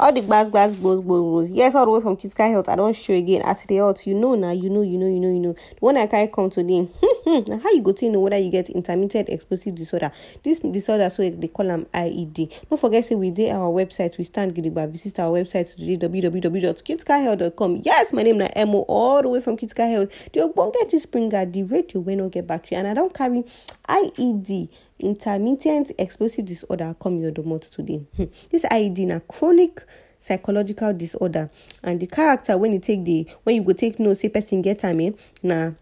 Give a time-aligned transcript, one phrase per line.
[0.00, 2.68] all the gbas gbas gbos gbos yes all the way from critical health.
[2.70, 3.42] I don show again.
[3.42, 3.76] As e dey
[4.06, 5.52] you know na you know you know you know you know.
[5.52, 7.09] The one i carry come today hmm,
[7.46, 10.10] na how you go to know whether you get intermittent explosive disorder?
[10.42, 12.34] This disorder so they call them ied
[12.68, 14.90] don't forget say we did our website we stand gidigba.
[14.90, 19.86] Visit our website today www.criticalhealth.com yes my name na emo all the way from critical
[19.86, 20.32] health.
[20.32, 23.44] The ogbonge gist springer the radio wey no get battery and i don carry
[23.88, 24.68] ied
[24.98, 28.04] intermittent explosive disorder come your domot today.
[28.16, 28.24] Hmm.
[28.50, 29.84] this ied na chronic
[30.18, 31.50] psychological disorder
[31.82, 34.84] and the character when you take the when you go take know say person get
[34.84, 35.10] am eh
[35.42, 35.72] na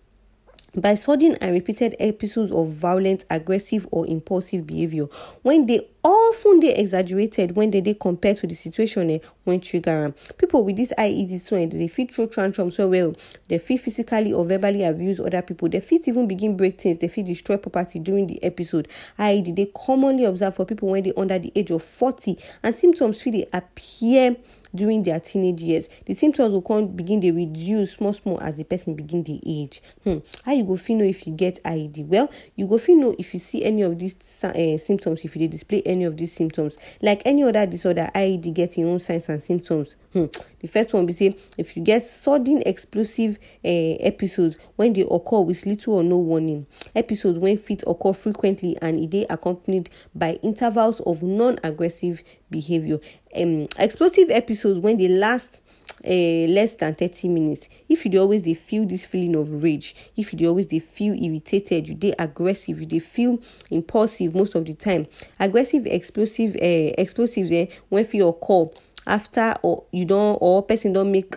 [0.77, 5.07] by sudden and repeated episodes of violent aggressive or impulsive behaviour
[5.43, 10.05] when dey often dey exaggerated when dey dey compared to the situation eh, when trigger
[10.07, 10.15] am.
[10.37, 13.15] People with this ied so eh, dey fit throw tantrums so well.
[13.49, 15.69] Dey fit physically or verbally abuse other people.
[15.69, 16.99] Dey fit even begin break things.
[16.99, 18.89] Dey fit destroy property during the episode.
[19.19, 23.23] Ied dey commonly observed for people wey dey under the age of forty and symptoms
[23.23, 24.37] dey appear
[24.75, 25.89] during their teenage years.
[26.05, 29.83] The symptoms go come begin dey reduce small small as the person begin dey age.
[30.05, 30.19] Hmm.
[30.45, 33.33] how you go fit know if you get ied well you go fit know if
[33.35, 36.77] you see any of these uh, symptoms if you display any of these symptoms.
[37.03, 39.97] Like any other disorder ied get own signs and symptoms.
[40.13, 40.25] Hmm.
[40.61, 45.41] the first one be say if you get sudden explosive uh, episodes when dey occur
[45.41, 50.33] with little or no warning episodes wey fit occur frequently and e dey accompanied by
[50.43, 52.99] intervals of non-aggressive behaviour
[53.37, 55.61] um, explosive episodes when dey last
[56.05, 57.69] uh, less than thirty minutes.
[57.89, 61.89] If you always dey feel this feeling of rage if you always dey feel irritated
[61.89, 63.39] you dey aggressive you dey feel
[63.71, 65.07] impulsive most of the time.
[65.39, 68.67] Aggressive explosive uh, explosives eh, wey fit occur
[69.07, 71.37] after or you don or person don make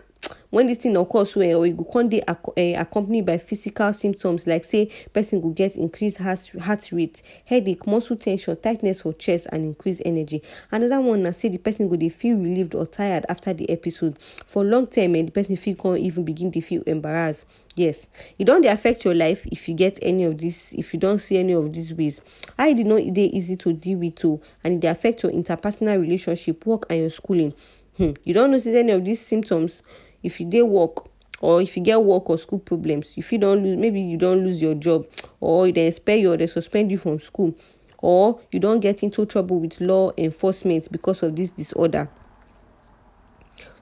[0.51, 2.35] when this thing occurs eh, or go come dey uh,
[2.79, 8.37] accompanied by physical symptoms like say person go get increased heart, rate headache muscle ten
[8.37, 10.43] sion tightness for chest and increased energy.
[10.71, 14.19] Another one na say the person go dey feel relieved or tired after the episode.
[14.45, 17.45] For long term eh, the person fit come even begin dey feel embarrassed.
[17.75, 18.07] Yes
[18.37, 21.17] e don dey affect your life if you get any of this if you don
[21.17, 22.19] see any of these ways.
[22.59, 26.65] Ied no dey easy to deal with o and e dey affect your interpersonal relationship
[26.65, 27.53] work and your schooling.
[27.97, 28.11] Hmm.
[28.23, 29.83] you don notice any of these symptoms
[30.23, 31.07] if you dey work
[31.41, 34.43] or if you get work or school problems you fit don lose maybe you don
[34.45, 35.05] lose your job
[35.39, 37.53] or dem expel you or suspend you from school
[38.01, 42.09] or you don get into trouble with law enforcement because of this disorder.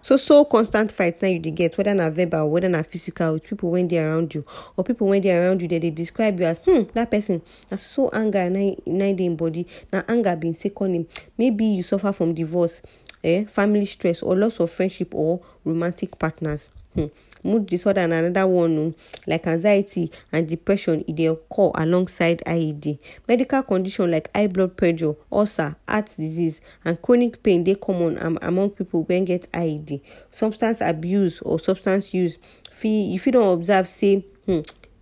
[0.01, 3.33] So so constant fight na you dey get whether na verbal or whether na physical
[3.33, 4.45] with people wey dey around you
[4.77, 7.75] or people wey dey around you dem dey describe you as hmm that person na
[7.77, 11.07] so anger na na dey im body na anger bin second him
[11.37, 12.81] maybe you suffer from divorce
[13.23, 16.69] eh, family stress or loss of friendship or romantic partners.
[16.95, 17.05] Hmm.
[17.43, 18.93] Mood disorder and another one
[19.25, 22.99] like anxiety and depression dey occur alongside IED.
[23.29, 28.37] Medical condition like high blood pressure, ulcer, heart disease and chronic pain dey common um,
[28.41, 30.01] among people wey get IED.
[30.31, 32.37] Substance abuse or substance use
[32.71, 34.59] fit you fit don observe say hmm,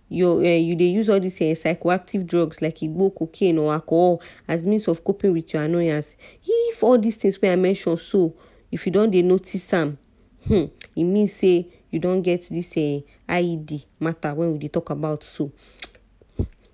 [0.08, 4.20] you uh, you dey use all these uh, psychoactive drugs like igbo cocaine or alcohol
[4.46, 8.34] as means of coping with your annoyance if all these things wey i mention so
[8.72, 9.98] if you don dey notice am
[10.46, 10.64] hmm,
[10.96, 15.22] e mean say you don get this uh, ied matter wey we dey talk about
[15.22, 15.52] so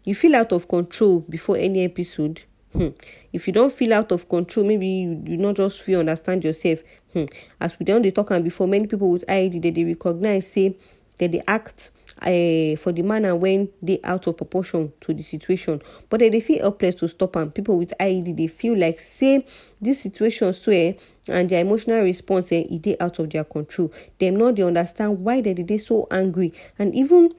[0.04, 2.88] you feel out of control before any episode hmm.
[3.32, 6.80] if you don feel out of control maybe you you no just fit understand yourself
[7.12, 7.24] hmm.
[7.60, 10.76] as we don dey talk am before many people with ied dey dey recognize say
[11.18, 11.90] dem dey act
[12.22, 15.80] uh, for the manner when they out of proportion to the situation.
[16.08, 17.50] But dem dey feel helpless to stop am.
[17.50, 19.44] People with ied they feel like say
[19.80, 20.94] this situation so eh,
[21.28, 23.92] and their emotional response eh, e out of their control.
[24.18, 26.52] Dem no dey understand why dey dey so angry.
[26.78, 27.32] And even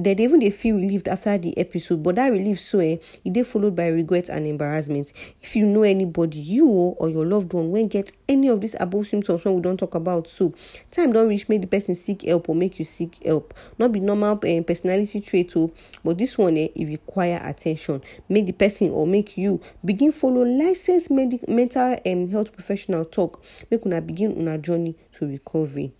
[0.00, 2.02] dey even dey feel relieved after the episode.
[2.02, 5.12] But that relief so eh e followed by regret and embarrassment.
[5.40, 9.06] If you know anybody you or your loved one wey get any of these above
[9.06, 10.52] symptoms wey we don talk about so
[10.90, 13.54] time don reach make the person seek help or make you seek help.
[13.78, 15.70] No be normal um, personality trait o
[16.04, 18.02] but this one eh e require at ten tion.
[18.28, 23.29] Make the person or make you begin follow licensed mental um, health professional talk
[23.70, 25.92] make una begin una journey to recovery.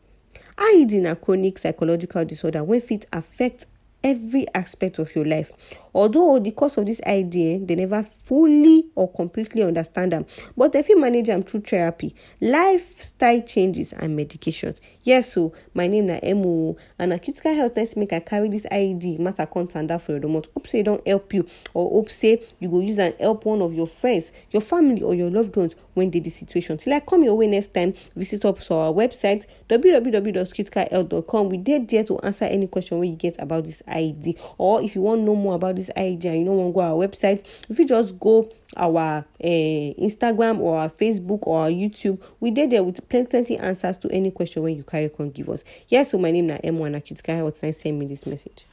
[0.75, 3.67] ied na chronic psychological disorder wey fit affect
[4.03, 5.51] every aspect of your life.
[5.95, 7.33] Although the cause of this ied
[7.67, 10.27] they never fully or completely understand them,
[10.57, 14.79] but dem fit manage am through therapy lifestyle changes and medications.
[15.03, 18.67] Yes o my name na emo and na critical health test make i carry this
[18.71, 20.47] ied matter tanda for your domot.
[20.55, 23.61] Hope say e don help you or hope say you go use and help one
[23.63, 26.77] of your friends your family or your loved ones when dey the situation.
[26.77, 31.79] Till i come your way next time visit us for our website www.criticalhealth.com we dey
[31.79, 35.21] there to answer any question when you get about this iud or if you want
[35.21, 37.79] to know more about this iud and you don't want to go our website if
[37.79, 42.83] you just go our uh, instagram or our facebook or our youtube we did there
[42.83, 45.65] with plenty plenty answers to any question when you carry can give us.
[45.89, 48.67] Yes so my name is m1 acute care hotline send me this message